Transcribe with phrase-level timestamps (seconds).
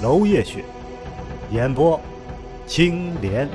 [0.00, 0.64] 娄烨雪，
[1.50, 2.00] 演播
[2.68, 3.48] 青莲。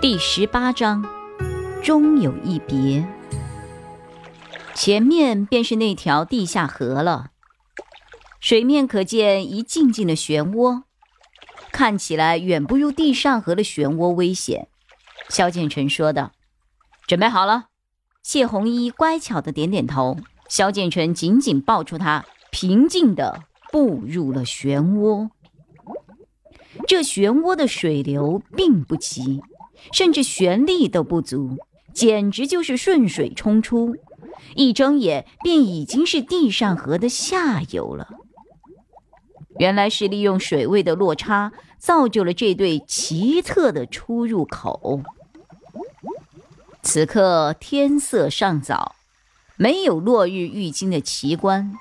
[0.00, 1.04] 第十八章，
[1.82, 3.06] 终有一别。
[4.74, 7.32] 前面便是那条地下河了，
[8.40, 10.84] 水面可见一静静的漩涡，
[11.70, 14.68] 看起来远不如地上河的漩涡危险。
[15.28, 16.32] 萧建成说道
[17.06, 17.66] ：“准备好了。”
[18.24, 20.16] 谢红衣乖巧的点点头。
[20.48, 25.30] 萧建成紧紧抱住他，平静地步入了漩涡。
[26.86, 29.42] 这漩涡的水流并不急，
[29.92, 31.56] 甚至旋力都不足，
[31.92, 33.96] 简直就是顺水冲出。
[34.54, 38.08] 一睁眼，便已经是地上河的下游了。
[39.58, 45.00] 原来是利用水位的落差，造就了这对奇特的出入口。
[46.82, 48.93] 此刻天色尚早，
[49.56, 51.72] 没有落日浴金的奇观。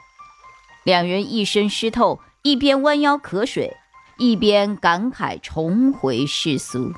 [0.83, 3.75] 两人一身湿透，一边弯腰渴水，
[4.17, 6.93] 一边感慨重回世俗。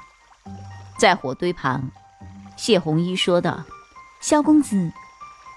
[0.98, 1.92] 在火堆旁，
[2.58, 3.64] 谢红衣说道
[4.20, 4.92] ：“萧公子，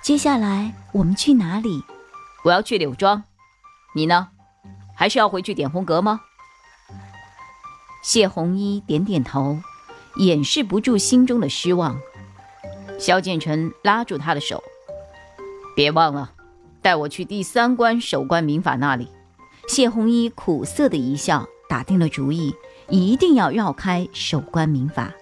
[0.03, 1.83] 接下来我们去哪里？
[2.45, 3.25] 我要去柳庄，
[3.95, 4.29] 你呢？
[4.95, 6.21] 还是要回去点红阁吗？”
[8.03, 9.59] 谢红衣点点头，
[10.17, 11.99] 掩饰不住心中的失望。
[12.99, 14.63] 萧建成拉住他的手，
[15.79, 16.33] 别忘了，
[16.83, 19.07] 带我去第三关守关民法那里。
[19.69, 22.53] 谢红衣苦涩的一笑，打定了主意，
[22.89, 25.15] 一定要绕开守关民法，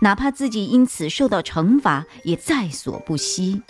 [0.00, 3.60] 哪怕自己因此受到惩罚，也在所不惜。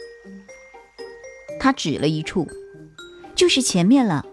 [1.59, 2.47] 他指了一处，
[3.35, 4.25] 就是前面了。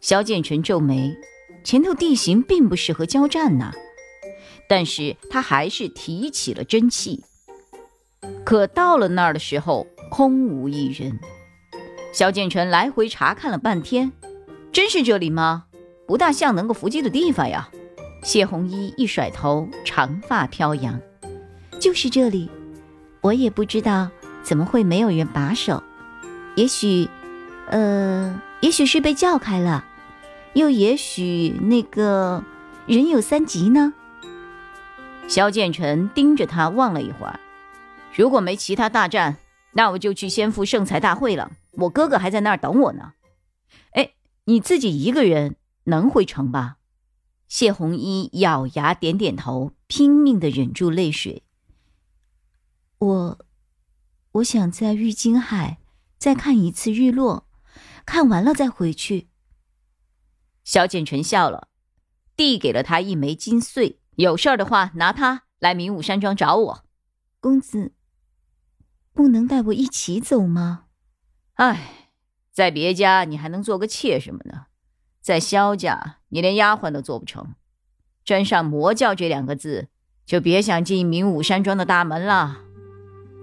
[0.00, 1.14] 萧建成皱眉，
[1.62, 3.70] 前头地形并不适合交战呐，
[4.66, 7.22] 但是他还是提起了真气。
[8.46, 11.18] 可到了那儿的时候，空无一人。
[12.12, 14.12] 萧剑尘来回查看了半天，
[14.70, 15.64] 真是这里吗？
[16.06, 17.70] 不大像能够伏击的地方呀。
[18.22, 21.00] 谢红衣一甩头，长发飘扬，
[21.80, 22.50] 就是这里。
[23.22, 24.10] 我也不知道
[24.42, 25.82] 怎么会没有人把守，
[26.56, 27.08] 也许，
[27.70, 29.86] 呃，也许是被叫开了，
[30.52, 32.44] 又也许那个
[32.86, 33.94] 人有三急呢。
[35.26, 37.40] 萧建成盯着他望了一会儿。
[38.14, 39.38] 如果没其他大战，
[39.74, 41.52] 那我就去先赴圣才大会了。
[41.72, 43.14] 我哥哥还在那儿等我呢。
[43.92, 46.76] 哎，你自己一个人能回城吧？
[47.48, 51.42] 谢红衣咬牙点点头，拼命的忍住泪水。
[52.98, 53.38] 我，
[54.32, 55.78] 我想在玉京海
[56.16, 57.46] 再看一次日落，
[58.06, 59.28] 看完了再回去。
[60.64, 61.68] 萧建成笑了，
[62.36, 63.98] 递给了他一枚金穗。
[64.16, 66.84] 有事儿的话，拿它来明武山庄找我，
[67.40, 67.92] 公子。
[69.12, 70.84] 不能带我一起走吗？
[71.54, 72.10] 唉，
[72.50, 74.66] 在别家你还能做个妾什么呢？
[75.20, 77.54] 在萧家你连丫鬟都做不成，
[78.24, 79.88] 沾上魔教这两个字，
[80.24, 82.58] 就别想进明武山庄的大门了。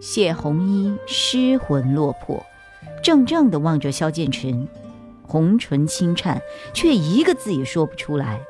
[0.01, 2.45] 谢红衣失魂落魄，
[3.03, 4.67] 怔怔的望着萧剑尘，
[5.21, 6.41] 红唇轻颤，
[6.73, 8.41] 却一个字也说不出来。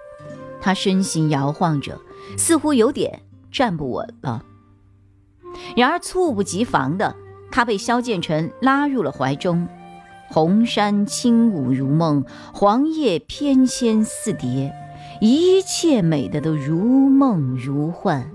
[0.62, 2.00] 他身形摇晃着，
[2.38, 3.22] 似乎有点
[3.52, 4.46] 站不稳了。
[5.75, 7.16] 然而猝不及防的，
[7.52, 9.68] 他被萧剑尘拉入了怀中。
[10.28, 14.72] 红山轻舞如梦，黄叶翩跹似蝶，
[15.19, 18.29] 一切美的都如梦如幻。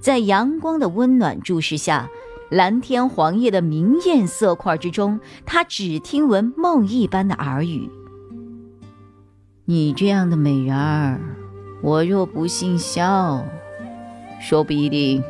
[0.00, 2.08] 在阳光的温暖注视下，
[2.50, 7.90] 蓝天黄叶的明艳色块之中，他只听闻梦一般的耳语
[9.66, 11.20] ：“你这样的美人儿，
[11.82, 13.44] 我若不姓萧，
[14.40, 15.24] 说不一定。”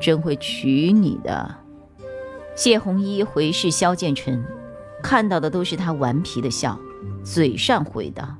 [0.00, 1.54] 真会娶你的，
[2.54, 4.44] 谢红衣回视萧剑尘，
[5.02, 6.78] 看到的都是他顽皮的笑，
[7.24, 8.36] 嘴上回道：“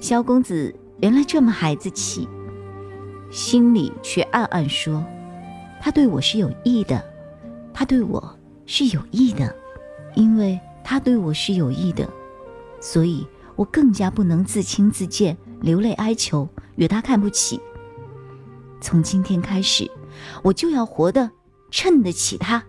[0.00, 2.28] 萧公子原来这么孩子气。”
[3.30, 5.04] 心里却暗暗说
[5.82, 7.04] ：“他对我是有意的，
[7.72, 9.52] 他对我是有意的，
[10.14, 12.08] 因为他对我是有意的，
[12.80, 13.26] 所以
[13.56, 17.60] 我更加不能自轻自贱，流泪哀求，惹他看不起。
[18.84, 19.90] 从今天开始。”
[20.44, 21.32] 我就要活得
[21.72, 22.66] 衬得起他。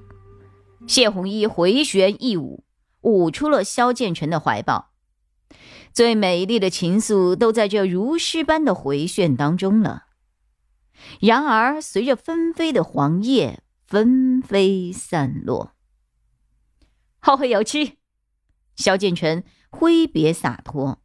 [0.87, 2.63] 谢红衣回旋一舞，
[3.01, 4.91] 舞出了萧剑尘的怀抱。
[5.93, 10.05] 最美丽的情愫都在这如诗般的回旋当中了。
[11.21, 15.73] 然而，随着纷飞的黄叶纷飞散落，
[17.19, 17.99] 后会有期。
[18.75, 21.01] 萧剑尘挥别洒脱，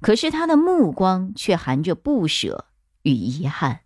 [0.00, 2.66] 可是他的目光却含着不舍
[3.02, 3.80] 与遗憾。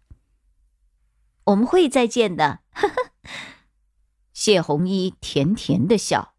[1.45, 2.95] 我们会再见的，呵呵。
[4.33, 6.35] 谢红衣甜甜的笑，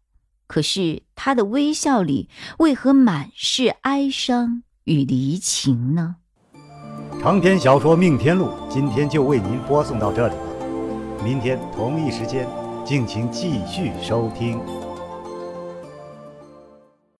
[0.46, 2.28] 可是她的微笑里
[2.58, 6.16] 为何满是哀伤与离情呢？
[7.22, 12.46] 长篇小说《命天录》今天就为您播送到这里了，明天同一时间，
[12.84, 14.60] 敬请继续收听。